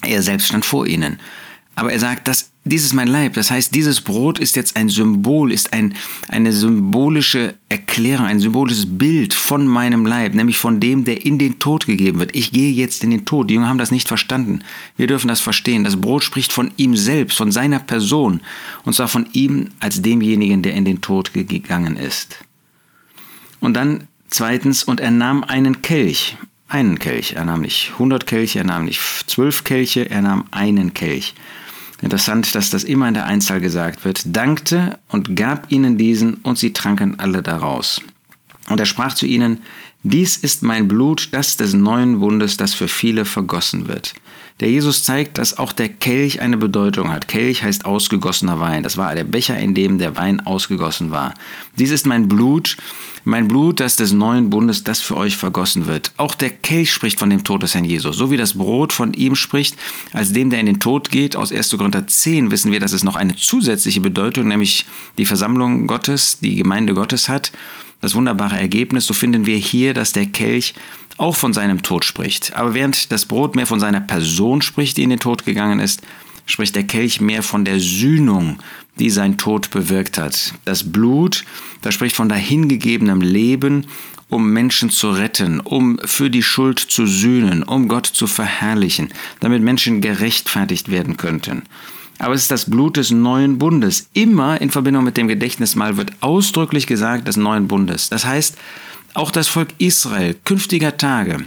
Er 0.00 0.22
selbst 0.22 0.48
stand 0.48 0.64
vor 0.64 0.86
ihnen. 0.86 1.20
Aber 1.74 1.92
er 1.92 1.98
sagt, 1.98 2.26
dass 2.26 2.50
dies 2.66 2.84
ist 2.84 2.94
mein 2.94 3.08
Leib. 3.08 3.34
Das 3.34 3.50
heißt, 3.50 3.74
dieses 3.74 4.00
Brot 4.00 4.38
ist 4.38 4.56
jetzt 4.56 4.76
ein 4.76 4.88
Symbol, 4.88 5.52
ist 5.52 5.74
ein, 5.74 5.94
eine 6.28 6.50
symbolische 6.50 7.54
Erklärung, 7.68 8.24
ein 8.24 8.40
symbolisches 8.40 8.86
Bild 8.98 9.34
von 9.34 9.66
meinem 9.66 10.06
Leib, 10.06 10.32
nämlich 10.34 10.56
von 10.56 10.80
dem, 10.80 11.04
der 11.04 11.26
in 11.26 11.38
den 11.38 11.58
Tod 11.58 11.84
gegeben 11.84 12.20
wird. 12.20 12.34
Ich 12.34 12.52
gehe 12.52 12.72
jetzt 12.72 13.04
in 13.04 13.10
den 13.10 13.26
Tod. 13.26 13.50
Die 13.50 13.54
Jungen 13.54 13.68
haben 13.68 13.78
das 13.78 13.90
nicht 13.90 14.08
verstanden. 14.08 14.60
Wir 14.96 15.06
dürfen 15.06 15.28
das 15.28 15.42
verstehen. 15.42 15.84
Das 15.84 16.00
Brot 16.00 16.24
spricht 16.24 16.54
von 16.54 16.70
ihm 16.78 16.96
selbst, 16.96 17.36
von 17.36 17.52
seiner 17.52 17.80
Person. 17.80 18.40
Und 18.84 18.94
zwar 18.94 19.08
von 19.08 19.26
ihm 19.32 19.68
als 19.80 20.00
demjenigen, 20.00 20.62
der 20.62 20.72
in 20.72 20.86
den 20.86 21.02
Tod 21.02 21.34
gegangen 21.34 21.96
ist. 21.96 22.38
Und 23.60 23.74
dann 23.74 24.08
zweitens, 24.30 24.84
und 24.84 25.00
er 25.00 25.10
nahm 25.10 25.44
einen 25.44 25.82
Kelch. 25.82 26.38
Einen 26.68 26.98
Kelch. 26.98 27.34
Er 27.34 27.44
nahm 27.44 27.60
nicht 27.60 27.90
100 27.92 28.26
Kelche, 28.26 28.60
er 28.60 28.64
nahm 28.64 28.86
nicht 28.86 29.00
12 29.26 29.64
Kelche, 29.64 30.10
er 30.10 30.22
nahm 30.22 30.46
einen 30.50 30.94
Kelch. 30.94 31.34
Interessant, 32.00 32.54
dass 32.54 32.70
das 32.70 32.84
immer 32.84 33.08
in 33.08 33.14
der 33.14 33.26
Einzahl 33.26 33.60
gesagt 33.60 34.04
wird. 34.04 34.22
Dankte 34.26 34.98
und 35.08 35.36
gab 35.36 35.70
ihnen 35.70 35.96
diesen, 35.96 36.34
und 36.34 36.58
sie 36.58 36.72
tranken 36.72 37.18
alle 37.18 37.42
daraus. 37.42 38.00
Und 38.68 38.80
er 38.80 38.86
sprach 38.86 39.14
zu 39.14 39.26
ihnen, 39.26 39.62
dies 40.06 40.36
ist 40.36 40.62
mein 40.62 40.86
Blut, 40.86 41.30
das 41.32 41.56
des 41.56 41.72
neuen 41.72 42.20
Bundes, 42.20 42.58
das 42.58 42.74
für 42.74 42.88
viele 42.88 43.24
vergossen 43.24 43.88
wird. 43.88 44.12
Der 44.60 44.70
Jesus 44.70 45.02
zeigt, 45.02 45.38
dass 45.38 45.56
auch 45.56 45.72
der 45.72 45.88
Kelch 45.88 46.42
eine 46.42 46.58
Bedeutung 46.58 47.10
hat. 47.10 47.26
Kelch 47.26 47.64
heißt 47.64 47.86
ausgegossener 47.86 48.60
Wein. 48.60 48.82
Das 48.82 48.98
war 48.98 49.14
der 49.14 49.24
Becher, 49.24 49.58
in 49.58 49.74
dem 49.74 49.98
der 49.98 50.14
Wein 50.14 50.40
ausgegossen 50.46 51.10
war. 51.10 51.32
Dies 51.78 51.90
ist 51.90 52.04
mein 52.06 52.28
Blut, 52.28 52.76
mein 53.24 53.48
Blut, 53.48 53.80
das 53.80 53.96
des 53.96 54.12
neuen 54.12 54.50
Bundes, 54.50 54.84
das 54.84 55.00
für 55.00 55.16
euch 55.16 55.38
vergossen 55.38 55.86
wird. 55.86 56.12
Auch 56.18 56.34
der 56.34 56.50
Kelch 56.50 56.92
spricht 56.92 57.18
von 57.18 57.30
dem 57.30 57.42
Tod 57.42 57.62
des 57.62 57.74
Herrn 57.74 57.86
Jesus. 57.86 58.16
So 58.16 58.30
wie 58.30 58.36
das 58.36 58.54
Brot 58.54 58.92
von 58.92 59.14
ihm 59.14 59.34
spricht, 59.34 59.76
als 60.12 60.34
dem, 60.34 60.50
der 60.50 60.60
in 60.60 60.66
den 60.66 60.80
Tod 60.80 61.10
geht. 61.10 61.34
Aus 61.34 61.50
1. 61.50 61.70
Korinther 61.70 62.06
10 62.06 62.50
wissen 62.50 62.70
wir, 62.70 62.78
dass 62.78 62.92
es 62.92 63.04
noch 63.04 63.16
eine 63.16 63.34
zusätzliche 63.34 64.02
Bedeutung, 64.02 64.48
nämlich 64.48 64.84
die 65.16 65.24
Versammlung 65.24 65.86
Gottes, 65.86 66.40
die 66.40 66.56
Gemeinde 66.56 66.92
Gottes 66.92 67.30
hat. 67.30 67.52
Das 68.04 68.14
wunderbare 68.14 68.60
Ergebnis, 68.60 69.06
so 69.06 69.14
finden 69.14 69.46
wir 69.46 69.56
hier, 69.56 69.94
dass 69.94 70.12
der 70.12 70.26
Kelch 70.26 70.74
auch 71.16 71.34
von 71.34 71.54
seinem 71.54 71.80
Tod 71.80 72.04
spricht. 72.04 72.54
Aber 72.54 72.74
während 72.74 73.10
das 73.10 73.24
Brot 73.24 73.56
mehr 73.56 73.66
von 73.66 73.80
seiner 73.80 74.02
Person 74.02 74.60
spricht, 74.60 74.98
die 74.98 75.04
in 75.04 75.08
den 75.08 75.20
Tod 75.20 75.46
gegangen 75.46 75.80
ist, 75.80 76.02
spricht 76.44 76.76
der 76.76 76.82
Kelch 76.82 77.22
mehr 77.22 77.42
von 77.42 77.64
der 77.64 77.80
Sühnung, 77.80 78.58
die 78.98 79.08
sein 79.08 79.38
Tod 79.38 79.70
bewirkt 79.70 80.18
hat. 80.18 80.52
Das 80.66 80.92
Blut, 80.92 81.46
das 81.80 81.94
spricht 81.94 82.14
von 82.14 82.28
dahingegebenem 82.28 83.22
Leben, 83.22 83.86
um 84.28 84.52
Menschen 84.52 84.90
zu 84.90 85.08
retten, 85.08 85.60
um 85.60 85.98
für 86.04 86.28
die 86.28 86.42
Schuld 86.42 86.80
zu 86.80 87.06
sühnen, 87.06 87.62
um 87.62 87.88
Gott 87.88 88.04
zu 88.04 88.26
verherrlichen, 88.26 89.14
damit 89.40 89.62
Menschen 89.62 90.02
gerechtfertigt 90.02 90.90
werden 90.90 91.16
könnten. 91.16 91.62
Aber 92.18 92.34
es 92.34 92.42
ist 92.42 92.50
das 92.50 92.70
Blut 92.70 92.96
des 92.96 93.10
neuen 93.10 93.58
Bundes. 93.58 94.08
Immer 94.12 94.60
in 94.60 94.70
Verbindung 94.70 95.04
mit 95.04 95.16
dem 95.16 95.28
Gedächtnismal 95.28 95.96
wird 95.96 96.12
ausdrücklich 96.20 96.86
gesagt 96.86 97.26
des 97.26 97.36
neuen 97.36 97.68
Bundes. 97.68 98.08
Das 98.08 98.24
heißt, 98.24 98.56
auch 99.14 99.30
das 99.30 99.48
Volk 99.48 99.68
Israel 99.78 100.36
künftiger 100.44 100.96
Tage 100.96 101.44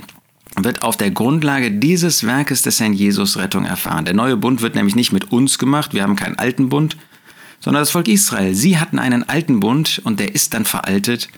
wird 0.55 0.81
auf 0.81 0.97
der 0.97 1.11
Grundlage 1.11 1.71
dieses 1.71 2.25
Werkes 2.25 2.61
des 2.61 2.79
Herrn 2.79 2.93
Jesus 2.93 3.37
Rettung 3.37 3.65
erfahren. 3.65 4.05
Der 4.05 4.13
neue 4.13 4.37
Bund 4.37 4.61
wird 4.61 4.75
nämlich 4.75 4.95
nicht 4.95 5.11
mit 5.11 5.31
uns 5.31 5.59
gemacht, 5.59 5.93
wir 5.93 6.03
haben 6.03 6.15
keinen 6.15 6.39
alten 6.39 6.69
Bund, 6.69 6.97
sondern 7.59 7.81
das 7.81 7.91
Volk 7.91 8.07
Israel. 8.07 8.55
Sie 8.55 8.77
hatten 8.77 8.99
einen 8.99 9.27
alten 9.27 9.59
Bund 9.59 10.01
und 10.03 10.19
der 10.19 10.33
ist 10.33 10.53
dann 10.53 10.65
veraltet 10.65 11.29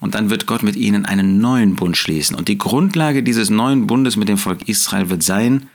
und 0.00 0.14
dann 0.14 0.30
wird 0.30 0.46
Gott 0.46 0.62
mit 0.62 0.76
ihnen 0.76 1.06
einen 1.06 1.38
neuen 1.40 1.76
Bund 1.76 1.96
schließen. 1.96 2.36
Und 2.36 2.48
die 2.48 2.58
Grundlage 2.58 3.22
dieses 3.22 3.50
neuen 3.50 3.86
Bundes 3.86 4.16
mit 4.16 4.28
dem 4.28 4.38
Volk 4.38 4.68
Israel 4.68 5.10
wird 5.10 5.22
sein, 5.22 5.68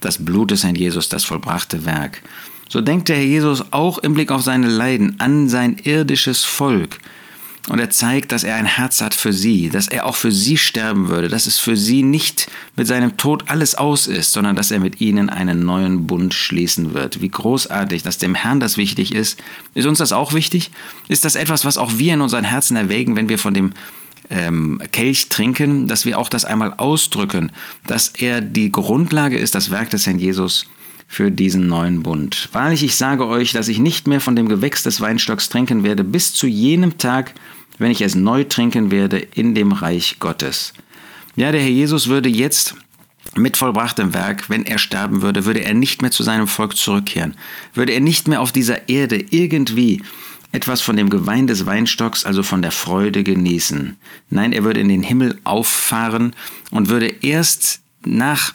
das 0.00 0.24
Blut 0.24 0.50
des 0.50 0.64
Herrn 0.64 0.74
Jesus, 0.74 1.08
das 1.08 1.24
vollbrachte 1.24 1.84
Werk. 1.84 2.22
So 2.68 2.80
denkt 2.80 3.08
der 3.08 3.16
Herr 3.16 3.24
Jesus 3.24 3.64
auch 3.72 3.98
im 3.98 4.14
Blick 4.14 4.30
auf 4.30 4.42
seine 4.42 4.68
Leiden 4.68 5.16
an 5.18 5.48
sein 5.48 5.76
irdisches 5.82 6.44
Volk. 6.44 6.98
Und 7.68 7.80
er 7.80 7.90
zeigt, 7.90 8.32
dass 8.32 8.44
er 8.44 8.56
ein 8.56 8.66
Herz 8.66 9.02
hat 9.02 9.14
für 9.14 9.32
sie, 9.32 9.68
dass 9.68 9.88
er 9.88 10.06
auch 10.06 10.16
für 10.16 10.32
sie 10.32 10.56
sterben 10.56 11.08
würde, 11.08 11.28
dass 11.28 11.46
es 11.46 11.58
für 11.58 11.76
sie 11.76 12.02
nicht 12.02 12.50
mit 12.76 12.86
seinem 12.86 13.18
Tod 13.18 13.44
alles 13.48 13.74
aus 13.74 14.06
ist, 14.06 14.32
sondern 14.32 14.56
dass 14.56 14.70
er 14.70 14.80
mit 14.80 15.02
ihnen 15.02 15.28
einen 15.28 15.66
neuen 15.66 16.06
Bund 16.06 16.32
schließen 16.32 16.94
wird. 16.94 17.20
Wie 17.20 17.28
großartig, 17.28 18.02
dass 18.02 18.16
dem 18.16 18.34
Herrn 18.34 18.60
das 18.60 18.78
wichtig 18.78 19.14
ist. 19.14 19.38
Ist 19.74 19.86
uns 19.86 19.98
das 19.98 20.12
auch 20.12 20.32
wichtig? 20.32 20.70
Ist 21.08 21.26
das 21.26 21.34
etwas, 21.34 21.66
was 21.66 21.76
auch 21.76 21.98
wir 21.98 22.14
in 22.14 22.22
unseren 22.22 22.44
Herzen 22.44 22.76
erwägen, 22.76 23.16
wenn 23.16 23.28
wir 23.28 23.38
von 23.38 23.52
dem 23.52 23.72
ähm, 24.30 24.80
Kelch 24.92 25.28
trinken, 25.28 25.88
dass 25.88 26.04
wir 26.04 26.18
auch 26.18 26.28
das 26.28 26.44
einmal 26.44 26.74
ausdrücken, 26.74 27.52
dass 27.86 28.08
er 28.08 28.40
die 28.40 28.70
Grundlage 28.70 29.38
ist, 29.38 29.54
das 29.54 29.70
Werk 29.70 29.90
des 29.90 30.06
Herrn 30.06 30.18
Jesus 30.18 30.66
für 31.06 31.30
diesen 31.30 31.66
neuen 31.66 32.02
Bund. 32.02 32.50
Wahrlich, 32.52 32.84
ich 32.84 32.96
sage 32.96 33.26
euch, 33.26 33.52
dass 33.52 33.68
ich 33.68 33.78
nicht 33.78 34.06
mehr 34.06 34.20
von 34.20 34.36
dem 34.36 34.48
Gewächs 34.48 34.82
des 34.82 35.00
Weinstocks 35.00 35.48
trinken 35.48 35.82
werde, 35.82 36.04
bis 36.04 36.34
zu 36.34 36.46
jenem 36.46 36.98
Tag, 36.98 37.34
wenn 37.78 37.90
ich 37.90 38.02
es 38.02 38.14
neu 38.14 38.44
trinken 38.44 38.90
werde 38.90 39.18
in 39.18 39.54
dem 39.54 39.72
Reich 39.72 40.16
Gottes. 40.20 40.74
Ja, 41.34 41.50
der 41.50 41.62
Herr 41.62 41.70
Jesus 41.70 42.08
würde 42.08 42.28
jetzt 42.28 42.74
mit 43.36 43.56
vollbrachtem 43.56 44.12
Werk, 44.14 44.50
wenn 44.50 44.66
er 44.66 44.78
sterben 44.78 45.22
würde, 45.22 45.44
würde 45.44 45.64
er 45.64 45.74
nicht 45.74 46.02
mehr 46.02 46.10
zu 46.10 46.22
seinem 46.22 46.46
Volk 46.46 46.76
zurückkehren, 46.76 47.36
würde 47.74 47.92
er 47.92 48.00
nicht 48.00 48.28
mehr 48.28 48.40
auf 48.40 48.52
dieser 48.52 48.88
Erde 48.88 49.24
irgendwie 49.30 50.02
etwas 50.52 50.80
von 50.80 50.96
dem 50.96 51.10
Gewein 51.10 51.46
des 51.46 51.66
Weinstocks, 51.66 52.24
also 52.24 52.42
von 52.42 52.62
der 52.62 52.72
Freude 52.72 53.22
genießen. 53.22 53.96
Nein, 54.30 54.52
er 54.52 54.64
würde 54.64 54.80
in 54.80 54.88
den 54.88 55.02
Himmel 55.02 55.38
auffahren 55.44 56.34
und 56.70 56.88
würde 56.88 57.08
erst 57.22 57.80
nach 58.04 58.54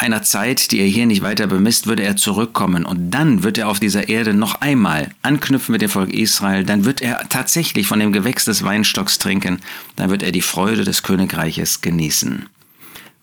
einer 0.00 0.22
Zeit, 0.22 0.70
die 0.70 0.80
er 0.80 0.86
hier 0.86 1.06
nicht 1.06 1.22
weiter 1.22 1.46
bemisst, 1.46 1.86
würde 1.86 2.04
er 2.04 2.16
zurückkommen 2.16 2.86
und 2.86 3.10
dann 3.10 3.42
wird 3.42 3.58
er 3.58 3.68
auf 3.68 3.80
dieser 3.80 4.08
Erde 4.08 4.32
noch 4.32 4.60
einmal 4.62 5.10
anknüpfen 5.22 5.72
mit 5.72 5.82
dem 5.82 5.90
Volk 5.90 6.12
Israel, 6.14 6.64
dann 6.64 6.84
wird 6.84 7.02
er 7.02 7.28
tatsächlich 7.28 7.86
von 7.86 8.00
dem 8.00 8.12
Gewächs 8.12 8.46
des 8.46 8.64
Weinstocks 8.64 9.18
trinken, 9.18 9.60
dann 9.96 10.08
wird 10.08 10.22
er 10.22 10.32
die 10.32 10.40
Freude 10.40 10.84
des 10.84 11.02
Königreiches 11.02 11.82
genießen. 11.82 12.46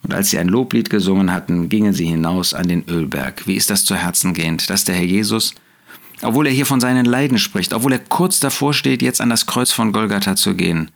Und 0.04 0.14
als 0.14 0.30
sie 0.30 0.38
ein 0.38 0.48
Loblied 0.48 0.90
gesungen 0.90 1.32
hatten, 1.32 1.68
gingen 1.68 1.92
sie 1.92 2.06
hinaus 2.06 2.54
an 2.54 2.68
den 2.68 2.88
Ölberg. 2.88 3.46
Wie 3.46 3.56
ist 3.56 3.70
das 3.70 3.84
zu 3.84 3.96
Herzen 3.96 4.32
gehend, 4.32 4.70
dass 4.70 4.84
der 4.84 4.94
Herr 4.94 5.04
Jesus 5.04 5.54
obwohl 6.22 6.46
er 6.46 6.52
hier 6.52 6.66
von 6.66 6.80
seinen 6.80 7.04
Leiden 7.04 7.38
spricht, 7.38 7.72
obwohl 7.72 7.92
er 7.92 7.98
kurz 7.98 8.40
davor 8.40 8.74
steht, 8.74 9.02
jetzt 9.02 9.20
an 9.20 9.30
das 9.30 9.46
Kreuz 9.46 9.72
von 9.72 9.92
Golgatha 9.92 10.36
zu 10.36 10.54
gehen, 10.54 10.90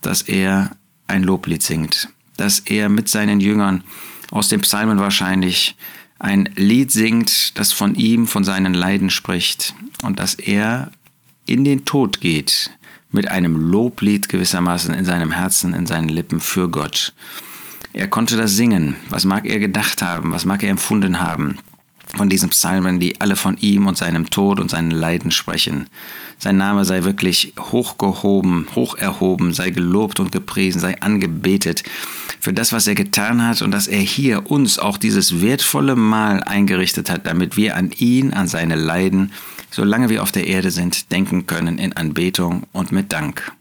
dass 0.00 0.22
er 0.22 0.76
ein 1.06 1.22
Loblied 1.22 1.62
singt, 1.62 2.08
dass 2.36 2.60
er 2.60 2.88
mit 2.88 3.08
seinen 3.08 3.40
Jüngern 3.40 3.84
aus 4.30 4.48
den 4.48 4.60
Psalmen 4.62 4.98
wahrscheinlich 4.98 5.76
ein 6.18 6.48
Lied 6.56 6.90
singt, 6.90 7.58
das 7.58 7.72
von 7.72 7.94
ihm, 7.94 8.26
von 8.26 8.44
seinen 8.44 8.74
Leiden 8.74 9.10
spricht 9.10 9.74
und 10.02 10.18
dass 10.18 10.34
er 10.34 10.90
in 11.46 11.64
den 11.64 11.84
Tod 11.84 12.20
geht 12.20 12.70
mit 13.10 13.28
einem 13.28 13.56
Loblied 13.56 14.28
gewissermaßen 14.28 14.94
in 14.94 15.04
seinem 15.04 15.32
Herzen, 15.32 15.74
in 15.74 15.86
seinen 15.86 16.08
Lippen 16.08 16.40
für 16.40 16.68
Gott. 16.68 17.12
Er 17.92 18.08
konnte 18.08 18.36
das 18.36 18.52
singen. 18.52 18.96
Was 19.10 19.24
mag 19.24 19.44
er 19.44 19.58
gedacht 19.58 20.00
haben? 20.00 20.32
Was 20.32 20.46
mag 20.46 20.62
er 20.62 20.70
empfunden 20.70 21.20
haben? 21.20 21.58
Von 22.14 22.28
diesen 22.28 22.50
Psalmen, 22.50 23.00
die 23.00 23.20
alle 23.20 23.36
von 23.36 23.56
ihm 23.58 23.86
und 23.86 23.96
seinem 23.96 24.28
Tod 24.28 24.60
und 24.60 24.70
seinen 24.70 24.90
Leiden 24.90 25.30
sprechen. 25.30 25.86
Sein 26.38 26.58
Name 26.58 26.84
sei 26.84 27.04
wirklich 27.04 27.54
hochgehoben, 27.58 28.66
hoch 28.74 28.96
erhoben, 28.96 29.54
sei 29.54 29.70
gelobt 29.70 30.20
und 30.20 30.30
gepriesen, 30.30 30.80
sei 30.80 31.00
angebetet 31.00 31.84
für 32.42 32.52
das, 32.52 32.72
was 32.72 32.88
er 32.88 32.96
getan 32.96 33.46
hat 33.46 33.62
und 33.62 33.70
dass 33.70 33.86
er 33.86 34.00
hier 34.00 34.50
uns 34.50 34.80
auch 34.80 34.98
dieses 34.98 35.40
wertvolle 35.40 35.94
Mahl 35.94 36.42
eingerichtet 36.42 37.08
hat, 37.08 37.24
damit 37.24 37.56
wir 37.56 37.76
an 37.76 37.92
ihn, 37.96 38.32
an 38.32 38.48
seine 38.48 38.74
Leiden, 38.74 39.30
solange 39.70 40.08
wir 40.08 40.24
auf 40.24 40.32
der 40.32 40.48
Erde 40.48 40.72
sind, 40.72 41.12
denken 41.12 41.46
können 41.46 41.78
in 41.78 41.92
Anbetung 41.92 42.64
und 42.72 42.90
mit 42.90 43.12
Dank. 43.12 43.52